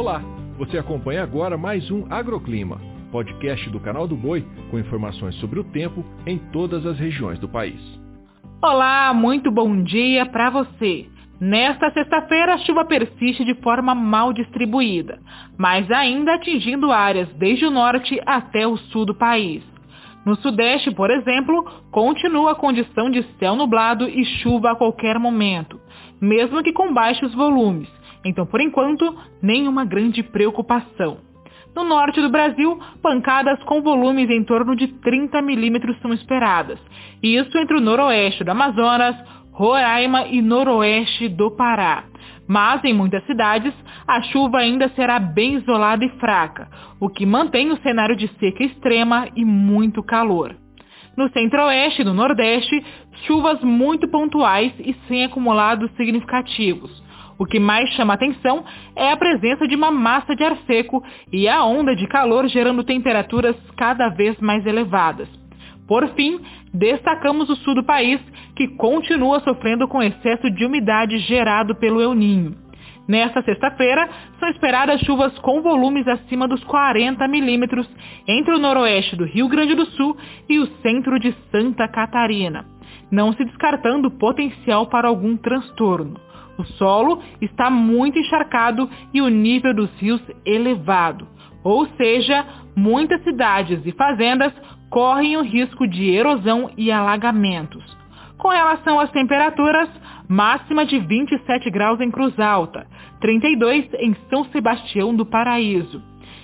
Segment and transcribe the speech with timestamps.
[0.00, 0.22] Olá,
[0.56, 2.80] você acompanha agora mais um Agroclima,
[3.12, 7.46] podcast do canal do Boi com informações sobre o tempo em todas as regiões do
[7.46, 7.78] país.
[8.62, 11.06] Olá, muito bom dia para você.
[11.38, 15.20] Nesta sexta-feira, a chuva persiste de forma mal distribuída,
[15.58, 19.62] mas ainda atingindo áreas desde o norte até o sul do país.
[20.24, 25.78] No sudeste, por exemplo, continua a condição de céu nublado e chuva a qualquer momento,
[26.18, 31.18] mesmo que com baixos volumes, então, por enquanto, nenhuma grande preocupação.
[31.74, 36.78] No norte do Brasil, pancadas com volumes em torno de 30 milímetros são esperadas.
[37.22, 39.16] Isso entre o noroeste do Amazonas,
[39.52, 42.04] Roraima e noroeste do Pará.
[42.48, 43.72] Mas em muitas cidades,
[44.06, 48.64] a chuva ainda será bem isolada e fraca, o que mantém o cenário de seca
[48.64, 50.56] extrema e muito calor.
[51.16, 52.84] No centro-oeste e no nordeste,
[53.26, 56.90] chuvas muito pontuais e sem acumulados significativos.
[57.40, 58.62] O que mais chama atenção
[58.94, 62.84] é a presença de uma massa de ar seco e a onda de calor gerando
[62.84, 65.26] temperaturas cada vez mais elevadas.
[65.88, 66.38] Por fim,
[66.74, 68.20] destacamos o sul do país,
[68.54, 72.54] que continua sofrendo com excesso de umidade gerado pelo El Ninho.
[73.08, 74.06] Nesta sexta-feira,
[74.38, 77.88] são esperadas chuvas com volumes acima dos 40 milímetros
[78.28, 80.14] entre o noroeste do Rio Grande do Sul
[80.46, 82.66] e o centro de Santa Catarina,
[83.10, 86.28] não se descartando potencial para algum transtorno.
[86.60, 91.26] O solo está muito encharcado e o nível dos rios elevado,
[91.64, 92.44] ou seja,
[92.76, 94.52] muitas cidades e fazendas
[94.90, 97.82] correm o risco de erosão e alagamentos.
[98.36, 99.88] Com relação às temperaturas,
[100.28, 102.86] máxima de 27 graus em Cruz Alta,
[103.22, 106.02] 32 em São Sebastião do Paraíso.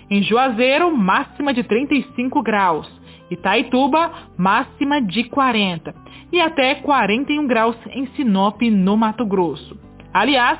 [0.08, 2.90] Em Juazeiro, máxima de 35 graus.
[3.30, 5.94] Itaituba, máxima de 40.
[6.32, 9.85] E até 41 graus em Sinop, no Mato Grosso.
[10.16, 10.58] Aliás,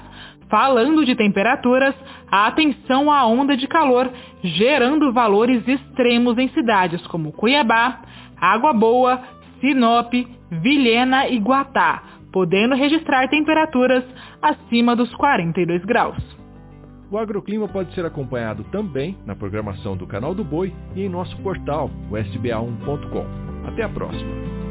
[0.51, 1.95] falando de temperaturas,
[2.31, 4.13] atenção à onda de calor,
[4.43, 8.03] gerando valores extremos em cidades como Cuiabá,
[8.39, 9.23] Água Boa,
[9.59, 10.13] Sinop,
[10.51, 14.05] Vilhena e Guatá, podendo registrar temperaturas
[14.43, 16.23] acima dos 42 graus.
[17.11, 21.35] O agroclima pode ser acompanhado também na programação do Canal do Boi e em nosso
[21.39, 23.25] portal, o sba1.com.
[23.67, 24.66] Até a próxima!